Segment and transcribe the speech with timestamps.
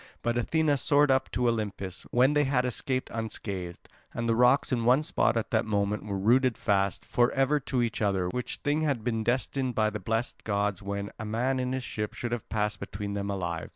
[0.23, 3.87] But Athena soared up to Olympus, when they had escaped unscathed.
[4.15, 7.83] And the rocks in one spot at that moment were rooted fast for ever to
[7.83, 11.71] each other, which thing had been destined by the blessed gods, when a man in
[11.71, 13.69] his ship should have passed between them alive.